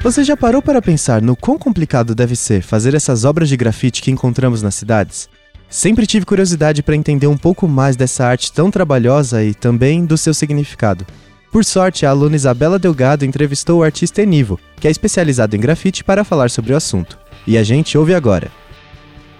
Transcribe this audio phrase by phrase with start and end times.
[0.00, 4.00] Você já parou para pensar no quão complicado deve ser fazer essas obras de grafite
[4.00, 5.28] que encontramos nas cidades?
[5.68, 10.16] Sempre tive curiosidade para entender um pouco mais dessa arte tão trabalhosa e também do
[10.16, 11.04] seu significado.
[11.50, 16.04] Por sorte, a aluna Isabela Delgado entrevistou o artista Enivo, que é especializado em grafite,
[16.04, 17.18] para falar sobre o assunto.
[17.44, 18.52] E a gente ouve agora.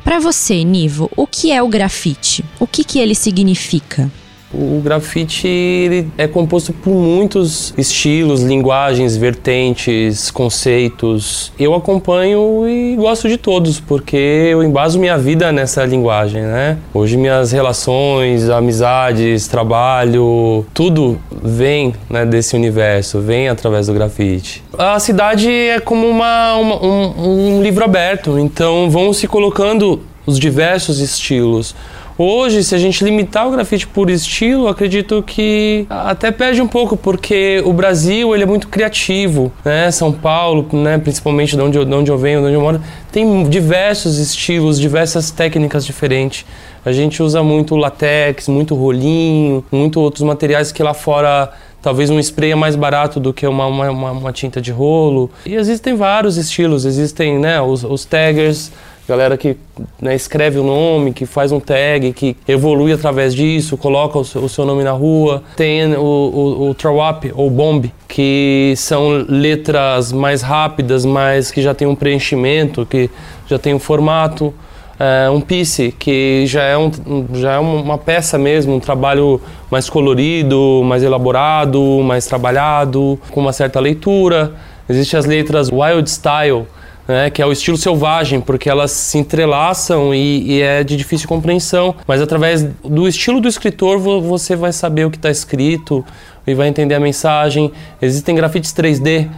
[0.02, 2.44] Para você, Nivo, o que é o grafite?
[2.58, 4.10] O que, que ele significa?
[4.52, 11.52] O grafite é composto por muitos estilos, linguagens, vertentes, conceitos.
[11.58, 16.78] Eu acompanho e gosto de todos, porque eu embaso minha vida nessa linguagem, né?
[16.94, 24.62] Hoje minhas relações, amizades, trabalho, tudo vem né, desse universo, vem através do grafite.
[24.78, 30.38] A cidade é como uma, uma um, um livro aberto, então vão se colocando os
[30.38, 31.74] diversos estilos.
[32.20, 36.96] Hoje, se a gente limitar o grafite por estilo, acredito que até perde um pouco,
[36.96, 39.88] porque o Brasil ele é muito criativo, né?
[39.92, 40.98] São Paulo, né?
[40.98, 42.80] principalmente de onde, eu, de onde eu venho, de onde eu moro,
[43.12, 46.44] tem diversos estilos, diversas técnicas diferentes.
[46.84, 52.18] A gente usa muito latex, muito rolinho, muito outros materiais que lá fora talvez um
[52.18, 55.30] spray é mais barato do que uma, uma, uma, tinta de rolo.
[55.46, 58.72] E existem vários estilos, existem né, os, os taggers,
[59.08, 59.56] galera que
[60.00, 64.66] né, escreve o nome, que faz um tag, que evolui através disso, coloca o seu,
[64.66, 65.42] nome na rua.
[65.56, 71.72] Tem o, o, o Trawap ou Bomb, que são letras mais rápidas, mas que já
[71.72, 73.08] tem um preenchimento, que
[73.46, 74.52] já tem um formato.
[75.00, 76.90] É, um piece, que já é, um,
[77.34, 83.52] já é uma peça mesmo, um trabalho mais colorido, mais elaborado, mais trabalhado, com uma
[83.52, 84.52] certa leitura.
[84.88, 86.66] Existem as letras Wild Style,
[87.08, 91.26] né, que é o estilo selvagem, porque elas se entrelaçam e, e, é de difícil
[91.26, 91.94] compreensão.
[92.06, 96.04] Mas através do estilo do escritor você vai saber o que está escrito
[96.46, 97.72] e vai entender a mensagem.
[98.00, 99.28] Existem grafites 3D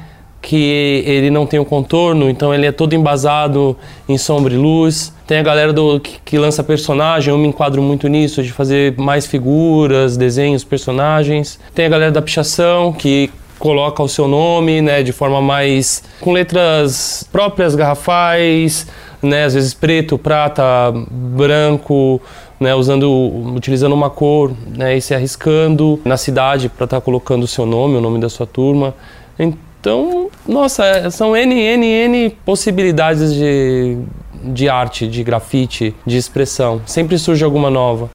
[0.42, 3.76] que ele não tem o um contorno, então ele é todo embasado
[4.08, 5.12] em sombra e luz.
[5.26, 8.96] Tem a galera do, que, que, lança personagem, eu me enquadro muito nisso, de fazer
[8.96, 11.60] mais figuras, desenhos, personagens.
[11.74, 13.30] Tem a galera da pichação, que
[13.60, 18.86] coloca o seu nome, né, de forma mais com letras próprias, garrafais,
[19.22, 20.64] né, às vezes preto, prata,
[21.10, 22.20] branco,
[22.58, 23.08] né, usando,
[23.54, 27.66] utilizando uma cor, né, e se arriscando na cidade para estar tá colocando o seu
[27.66, 28.94] nome, o nome da sua turma.
[29.38, 33.98] Então, nossa, é, são N, N, N possibilidades de,
[34.42, 36.80] de arte, de grafite, de expressão.
[36.86, 38.08] Sempre surge alguma nova.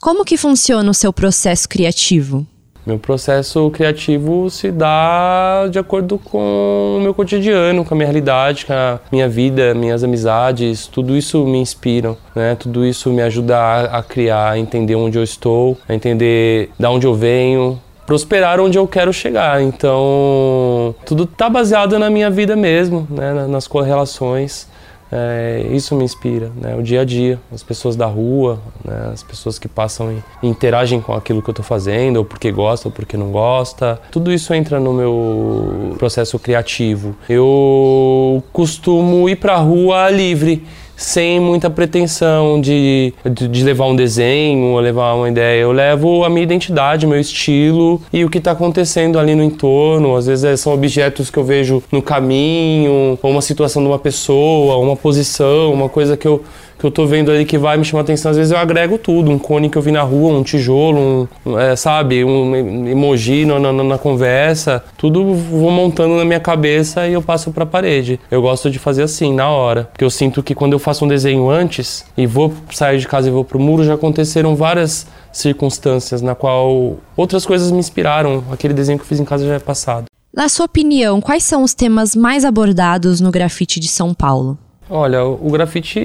[0.00, 2.46] Como que funciona o seu processo criativo?
[2.88, 8.64] Meu processo criativo se dá de acordo com o meu cotidiano, com a minha realidade,
[8.64, 12.56] com a minha vida, minhas amizades, tudo isso me inspira, né?
[12.58, 13.58] Tudo isso me ajuda
[13.92, 18.78] a, criar, a entender onde eu estou, a entender de onde eu venho, prosperar onde
[18.78, 19.60] eu quero chegar.
[19.60, 23.46] Então, tudo está baseado na minha vida mesmo, né?
[23.46, 24.66] nas correlações.
[25.10, 26.76] É, isso me inspira, né?
[26.76, 29.10] o dia a dia, as pessoas da rua, né?
[29.12, 32.88] as pessoas que passam e interagem com aquilo que eu estou fazendo, ou porque gosta
[32.88, 34.00] ou porque não gosta.
[34.10, 37.16] Tudo isso entra no meu processo criativo.
[37.28, 40.66] Eu costumo ir para a rua livre
[40.98, 45.60] sem muita pretensão de, de, levar um desenho ou levar uma ideia.
[45.60, 50.16] Eu levo a minha identidade, meu estilo e o que está acontecendo ali no entorno.
[50.16, 53.98] Às vezes é, são objetos que eu vejo no caminho, ou uma situação de uma
[53.98, 56.42] pessoa, uma posição, uma coisa que eu
[56.78, 59.30] que eu tô vendo ali que vai me chamar atenção, às vezes eu agrego tudo,
[59.30, 63.58] um cone que eu vi na rua, um tijolo, um, é, sabe, um emoji na,
[63.58, 68.20] na, na, conversa, tudo vou montando na minha cabeça e eu passo para a parede.
[68.30, 71.08] Eu gosto de fazer assim, na hora, porque eu sinto que quando eu faço um
[71.08, 76.22] desenho antes e vou sair de casa e vou pro muro, já aconteceram várias circunstâncias
[76.22, 78.44] na qual outras coisas me inspiraram.
[78.52, 80.06] Aquele desenho que eu fiz em casa já é passado.
[80.32, 84.58] Na sua opinião, quais são os temas mais abordados no grafite de São Paulo?
[84.90, 85.98] Olha, o grafite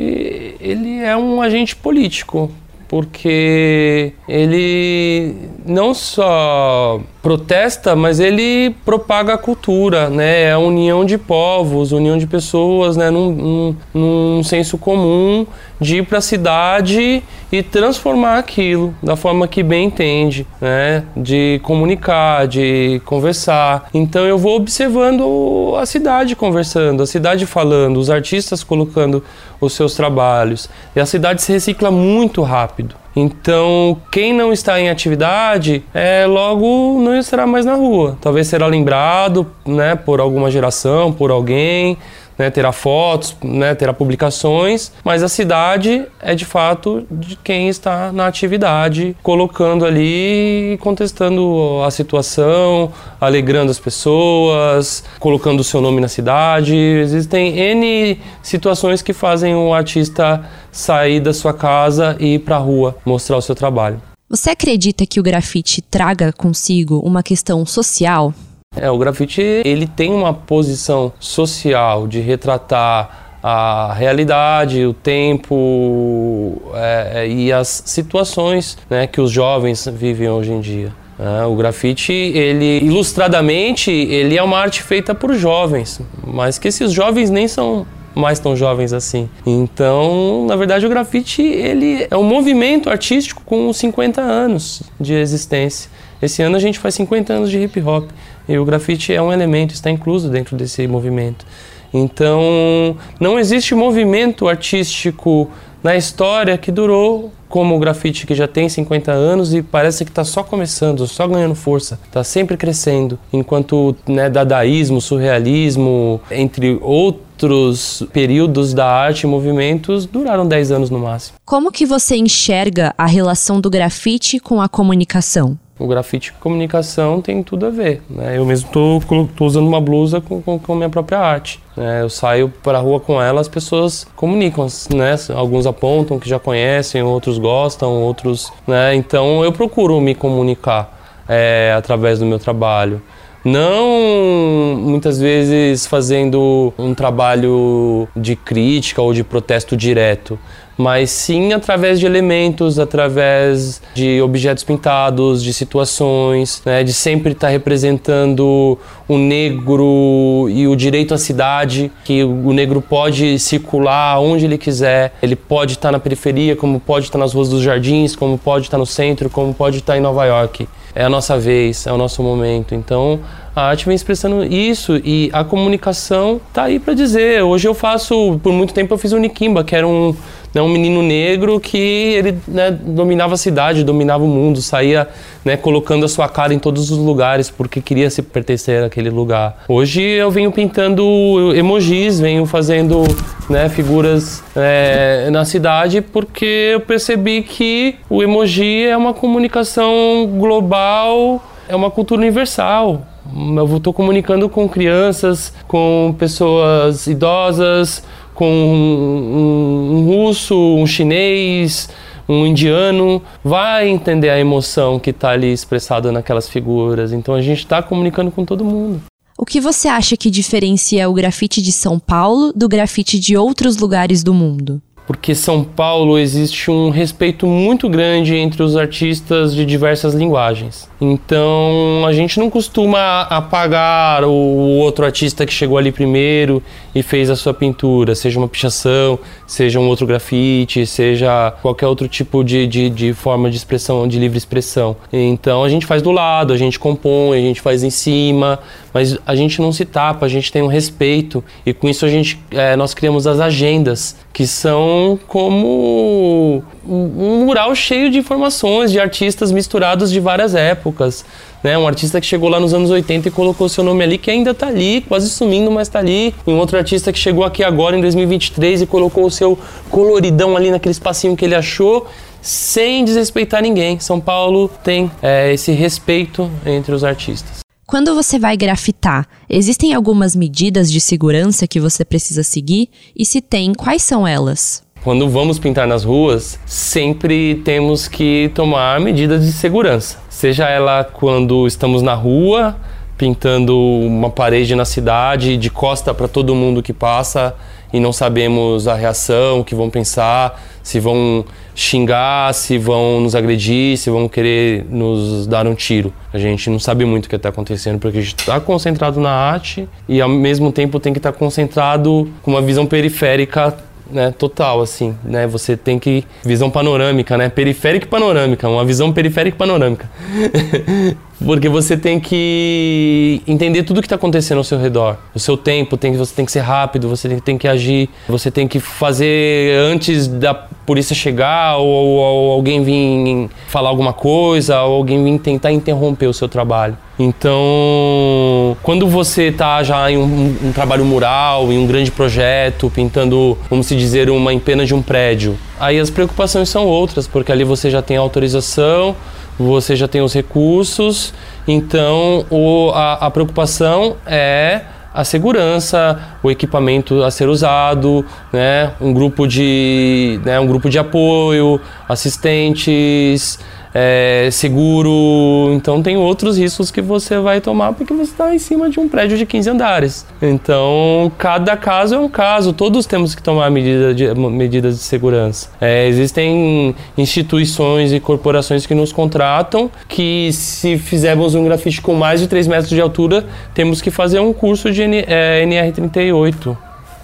[0.59, 2.51] ele é um agente político,
[2.87, 5.35] porque ele
[5.65, 10.43] não só protesta, mas ele propaga a cultura, né?
[10.43, 13.09] É a união de povos, união de pessoas, né?
[13.09, 15.47] Num, num, num senso comum
[15.79, 21.05] de ir para a cidade e transformar aquilo da forma que bem entende, né?
[21.15, 23.89] De comunicar, de conversar.
[23.93, 29.23] Então eu vou observando a cidade conversando, a cidade falando, os artistas colocando
[29.61, 30.69] os seus trabalhos.
[30.93, 33.02] E a cidade se recicla muito rápido.
[33.15, 38.17] Então, quem não está em atividade, é, logo não estará mais na rua.
[38.19, 41.97] Talvez será lembrado né, por alguma geração, por alguém,
[42.37, 48.11] né, terá fotos, né, terá publicações, mas a cidade é de fato de quem está
[48.11, 56.07] na atividade, colocando ali, contestando a situação, alegrando as pessoas, colocando o seu nome na
[56.07, 56.75] cidade.
[56.75, 62.59] Existem N situações que fazem o artista sair da sua casa e ir para a
[62.59, 64.01] rua mostrar o seu trabalho.
[64.29, 68.33] Você acredita que o grafite traga consigo uma questão social?
[68.75, 77.11] É, o grafite ele tem uma posição social de retratar a realidade, o tempo é,
[77.15, 80.93] é, e as situações né, que os jovens vivem hoje em dia.
[81.19, 86.91] É, o grafite, ele ilustradamente, ele é uma arte feita por jovens, mas que esses
[86.91, 87.85] jovens nem são
[88.15, 89.29] mais tão jovens assim.
[89.45, 95.89] Então, na verdade, o grafite ele é um movimento artístico com 50 anos de existência.
[96.21, 98.09] Esse ano a gente faz 50 anos de hip hop.
[98.47, 101.45] E o grafite é um elemento, está incluso dentro desse movimento.
[101.93, 105.49] Então, não existe movimento artístico
[105.83, 110.09] na história que durou como o grafite que já tem 50 anos e parece que
[110.09, 118.01] está só começando, só ganhando força, está sempre crescendo, enquanto né, dadaísmo, surrealismo, entre outros
[118.11, 121.37] períodos da arte e movimentos duraram 10 anos no máximo.
[121.45, 125.59] Como que você enxerga a relação do grafite com a comunicação?
[125.77, 128.01] O grafite e comunicação tem tudo a ver.
[128.09, 128.37] Né?
[128.37, 129.01] Eu mesmo estou
[129.41, 131.59] usando uma blusa com, com, com minha própria arte.
[131.75, 132.01] Né?
[132.01, 134.67] Eu saio para a rua com ela, as pessoas comunicam.
[134.93, 135.15] Né?
[135.35, 138.51] Alguns apontam que já conhecem, outros gostam, outros.
[138.67, 138.95] Né?
[138.95, 143.01] Então eu procuro me comunicar é, através do meu trabalho.
[143.43, 150.39] Não muitas vezes fazendo um trabalho de crítica ou de protesto direto,
[150.77, 157.47] mas sim através de elementos, através de objetos pintados, de situações, né, de sempre estar
[157.47, 158.77] tá representando
[159.07, 165.13] o negro e o direito à cidade, que o negro pode circular onde ele quiser,
[165.21, 168.37] ele pode estar tá na periferia, como pode estar tá nas ruas dos jardins, como
[168.37, 170.67] pode estar no centro, como pode estar em Nova York.
[170.95, 172.75] É a nossa vez, é o nosso momento.
[172.75, 173.19] Então,
[173.55, 177.43] a arte vem expressando isso e a comunicação tá aí para dizer.
[177.43, 180.15] Hoje eu faço, por muito tempo eu fiz o Nikimba, que era um
[180.53, 185.07] né, um menino negro que ele né, dominava a cidade, dominava o mundo, saía
[185.43, 189.63] né, colocando a sua cara em todos os lugares porque queria se pertencer àquele lugar.
[189.67, 193.03] Hoje eu venho pintando emojis, venho fazendo
[193.49, 201.43] né, figuras é, na cidade porque eu percebi que o emoji é uma comunicação global,
[201.67, 203.07] é uma cultura universal.
[203.35, 208.03] Eu estou comunicando com crianças, com pessoas idosas,
[208.33, 211.89] com um, um, russo, um chinês,
[212.27, 217.11] um indiano, vai entender a emoção que está ali expressada naquelas figuras.
[217.11, 219.01] Então a gente está comunicando com todo mundo.
[219.37, 223.77] O que você acha que diferencia o grafite de São Paulo do grafite de outros
[223.77, 224.81] lugares do mundo?
[225.05, 230.89] Porque São Paulo existe um respeito muito grande entre os artistas de diversas linguagens.
[231.01, 236.63] Então a gente não costuma apagar o outro artista que chegou ali primeiro
[236.95, 242.07] e fez a sua pintura, seja uma pichação, seja um outro grafite, seja qualquer outro
[242.07, 244.95] tipo de, de, de forma de expressão, de livre expressão.
[245.11, 248.59] Então a gente faz do lado, a gente compõe, a gente faz em cima,
[248.93, 252.09] mas a gente não se tapa, a gente tem um respeito e com isso a
[252.09, 258.99] gente é, nós criamos as agendas que são como um mural cheio de informações de
[258.99, 261.25] artistas misturados de várias épocas.
[261.63, 261.77] Né?
[261.77, 264.51] Um artista que chegou lá nos anos 80 e colocou seu nome ali, que ainda
[264.51, 266.35] está ali, quase sumindo, mas está ali.
[266.45, 269.57] E um outro artista que chegou aqui agora em 2023 e colocou o seu
[269.89, 272.07] coloridão ali naquele espacinho que ele achou
[272.41, 273.97] sem desrespeitar ninguém.
[273.99, 277.62] São Paulo tem é, esse respeito entre os artistas.
[277.93, 282.89] Quando você vai grafitar, existem algumas medidas de segurança que você precisa seguir?
[283.15, 284.83] E se tem, quais são elas?
[285.03, 290.17] Quando vamos pintar nas ruas, sempre temos que tomar medidas de segurança.
[290.27, 292.75] Seja ela quando estamos na rua,
[293.23, 297.55] pintando uma parede na cidade, de costa para todo mundo que passa
[297.93, 303.33] e não sabemos a reação, o que vão pensar, se vão xingar, se vão nos
[303.33, 306.13] agredir, se vão querer nos dar um tiro.
[306.33, 309.31] A gente não sabe muito o que está acontecendo porque a gente está concentrado na
[309.31, 313.73] arte e ao mesmo tempo tem que estar tá concentrado com uma visão periférica
[314.11, 315.47] né, total, assim, né?
[315.47, 317.47] Você tem que visão panorâmica, né?
[317.47, 320.09] Periférica e panorâmica, uma visão periférica e panorâmica.
[321.45, 325.17] Porque você tem que entender tudo que está acontecendo ao seu redor.
[325.35, 328.49] O seu tempo, tem, você tem que ser rápido, você tem, tem que agir, você
[328.49, 334.81] tem que fazer antes da polícia chegar ou, ou, ou alguém vir falar alguma coisa,
[334.81, 336.97] ou alguém vir tentar interromper o seu trabalho.
[337.19, 343.57] Então, quando você está já em um, um, trabalho mural, em um grande projeto, pintando,
[343.69, 347.63] vamos se dizer, uma empena de um prédio, aí as preocupações são outras, porque ali
[347.63, 349.15] você já tem autorização,
[349.57, 351.33] você já tem os recursos,
[351.67, 354.81] então o, a, a preocupação é
[355.13, 360.97] a segurança, o equipamento a ser usado, né, um grupo de, né, um grupo de
[360.97, 361.79] apoio,
[362.09, 363.59] assistentes,
[363.93, 365.71] é, seguro.
[365.73, 369.07] Então tem outros riscos que você vai tomar porque você está em cima de um
[369.07, 370.25] prédio de 15 andares.
[370.41, 375.69] Então cada caso é um caso, todos temos que tomar medida de, medidas de segurança.
[375.79, 382.39] É, existem instituições e corporações que nos contratam que se fizermos um grafite com mais
[382.39, 386.75] de 3 metros de altura, temos que fazer um curso de é, NR38.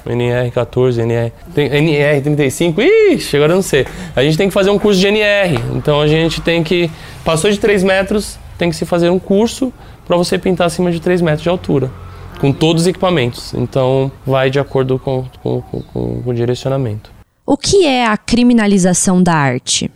[0.05, 2.79] NR14, NR, NR35,
[3.11, 3.85] ixi, agora eu não sei.
[4.15, 6.89] A gente tem que fazer um curso de NR, então a gente tem que,
[7.23, 9.73] passou de 3 metros, tem que se fazer um curso
[10.05, 11.91] para você pintar acima de 3 metros de altura,
[12.39, 13.53] com todos os equipamentos.
[13.53, 17.11] Então vai de acordo com, com, com, com o direcionamento.
[17.45, 19.89] O que é a criminalização da arte?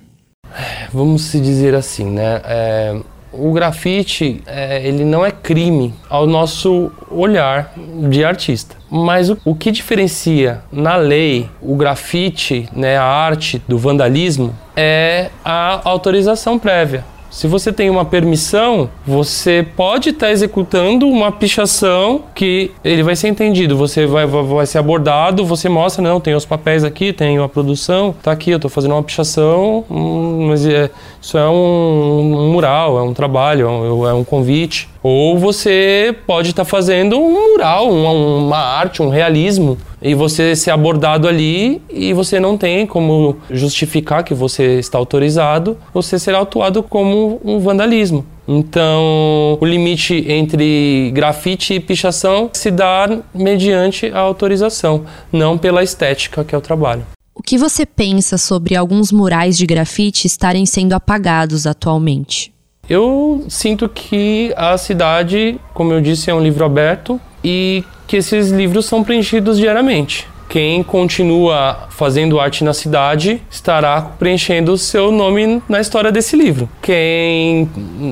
[0.92, 2.42] Vamos se dizer assim, né?
[2.46, 3.00] É,
[3.34, 7.74] o grafite é, ele não é crime ao nosso olhar
[8.10, 8.76] de artista.
[8.90, 15.30] Mas o, o que diferencia na lei o grafite, né, a arte do vandalismo, é
[15.44, 17.04] a autorização prévia.
[17.34, 23.16] Se você tem uma permissão, você pode estar tá executando uma pichação que ele vai
[23.16, 23.76] ser entendido.
[23.76, 27.50] Você vai, vai, vai, ser abordado, você mostra, não, tem os papéis aqui, tem a
[27.50, 32.52] produção, tá aqui, eu estou fazendo uma pichação, hum, mas é, isso é um, um,
[32.52, 34.93] mural, é um trabalho, é um, é um convite.
[35.04, 40.56] Ou você pode estar tá fazendo um mural, uma, uma arte, um realismo e você
[40.56, 46.38] ser abordado ali e você não tem como justificar que você está autorizado, você será
[46.38, 48.26] autuado como um vandalismo.
[48.48, 56.44] Então, o limite entre grafite e pichação se dá mediante a autorização, não pela estética
[56.44, 57.06] que é o trabalho.
[57.36, 62.53] O que você pensa sobre alguns murais de grafite estarem sendo apagados atualmente?
[62.90, 68.50] Eu sinto que a cidade, como eu disse, é um livro aberto e que esses
[68.50, 70.28] livros são preenchidos diariamente.
[70.54, 76.70] Quem continua fazendo arte na cidade estará preenchendo o seu nome na história desse livro.
[76.80, 77.68] Quem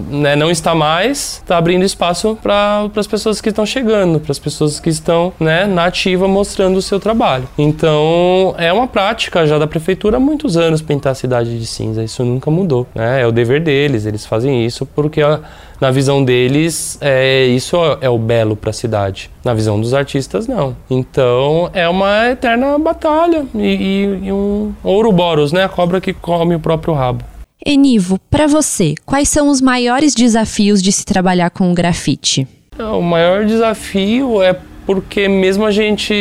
[0.10, 4.39] né, não está mais está abrindo espaço para as pessoas que estão chegando, para as
[4.39, 7.48] pessoas que estão né, na ativa mostrando o seu trabalho.
[7.60, 12.03] Então é uma prática já da prefeitura há muitos anos pintar a cidade de cinza.
[12.03, 12.88] Isso nunca mudou.
[12.95, 13.21] Né?
[13.21, 15.41] É o dever deles, eles fazem isso porque a,
[15.82, 19.32] na visão deles, é, isso é o belo para a cidade.
[19.44, 20.78] Na visão dos artistas, não.
[20.88, 25.64] Então é uma eterna batalha e, e, e um Ouroboros, né?
[25.64, 27.24] A cobra que come o próprio rabo.
[27.66, 32.48] Enivo, para você, quais são os maiores desafios de se trabalhar com o grafite?
[32.80, 36.14] O maior desafio é porque mesmo a gente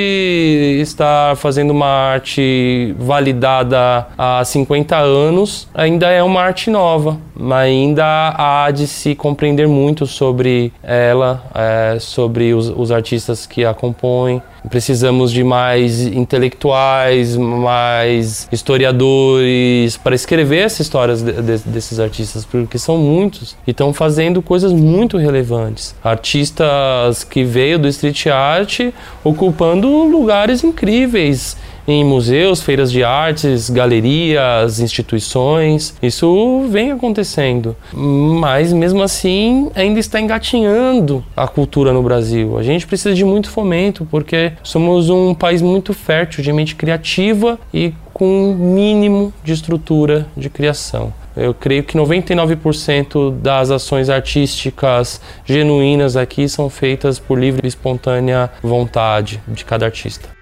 [0.81, 7.19] estar fazendo uma arte validada há 50 anos, ainda é uma arte nova,
[7.53, 13.75] ainda há de se compreender muito sobre ela, é, sobre os, os artistas que a
[13.75, 14.43] compõem.
[14.69, 22.79] Precisamos de mais intelectuais, mais historiadores para escrever essas histórias de, de, desses artistas, porque
[22.79, 25.95] são muitos e estão fazendo coisas muito relevantes.
[26.03, 28.81] Artistas que veio do street art
[29.25, 31.57] ocupando lugares incríveis
[31.91, 35.95] em museus, feiras de artes, galerias, instituições.
[36.03, 42.59] Isso vem acontecendo, mas mesmo assim ainda está engatinhando a cultura no Brasil.
[42.59, 47.59] A gente precisa de muito fomento porque somos um país muito fértil de mente criativa
[47.73, 51.13] e com um mínimo de estrutura de criação.
[51.37, 58.51] Eu creio que 99% das ações artísticas genuínas aqui são feitas por livre e espontânea
[58.63, 60.40] vontade de cada artista.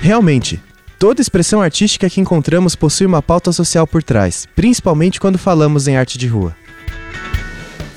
[0.00, 0.62] Realmente,
[0.98, 5.96] toda expressão artística que encontramos possui uma pauta social por trás, principalmente quando falamos em
[5.96, 6.54] arte de rua.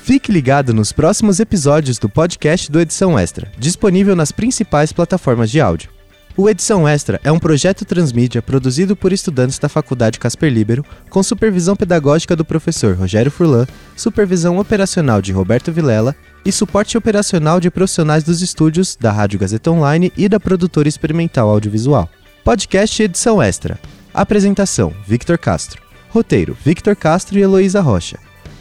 [0.02, 5.60] Fique ligado nos próximos episódios do podcast do Edição Extra, disponível nas principais plataformas de
[5.60, 5.90] áudio.
[6.36, 11.22] O Edição Extra é um projeto transmídia produzido por estudantes da Faculdade Casper Libero, com
[11.22, 17.70] supervisão pedagógica do professor Rogério Furlan, supervisão operacional de Roberto Vilela e suporte operacional de
[17.70, 22.08] profissionais dos estúdios da Rádio Gazeta Online e da produtora experimental audiovisual.
[22.44, 23.78] Podcast edição extra.
[24.12, 25.82] Apresentação: Victor Castro.
[26.08, 28.18] Roteiro: Victor Castro e Heloísa Rocha.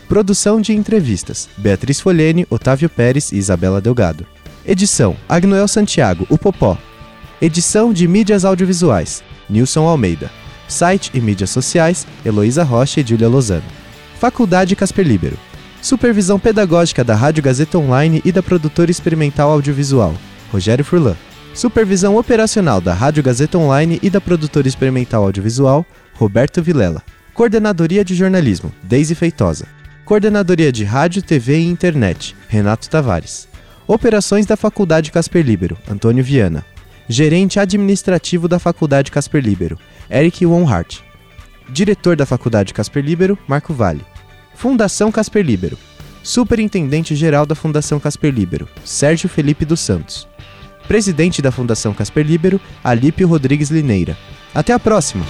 [0.08, 4.26] Produção de entrevistas: Beatriz Folhene, Otávio Pérez e Isabela Delgado.
[4.66, 6.78] Edição: Agnoel Santiago, o Popó.
[7.42, 10.30] Edição de mídias audiovisuais: Nilson Almeida.
[10.68, 13.64] Site e mídias sociais: Heloísa Rocha e Júlia Lozano.
[14.20, 15.38] Faculdade Casper Libero.
[15.82, 20.14] Supervisão pedagógica da Rádio Gazeta Online e da produtora experimental audiovisual:
[20.52, 21.16] Rogério Furlan.
[21.56, 27.02] Supervisão operacional da Rádio Gazeta Online e da produtora experimental audiovisual, Roberto Vilela.
[27.34, 29.66] Coordenadoria de jornalismo, Deise Feitosa.
[30.06, 33.48] Coordenadoria de Rádio, TV e Internet, Renato Tavares.
[33.88, 36.64] Operações da Faculdade Casper Libero, Antônio Viana.
[37.10, 41.02] Gerente administrativo da Faculdade Casper Libero, Eric Wonhart.
[41.70, 44.06] Diretor da Faculdade Casper Libero, Marco Vale.
[44.62, 45.76] Fundação Casper Libero.
[46.22, 50.28] Superintendente Geral da Fundação Casper Libero, Sérgio Felipe dos Santos.
[50.88, 54.16] Presidente da Fundação Casper Libero, Alípio Rodrigues Lineira.
[54.54, 55.26] Até a próxima!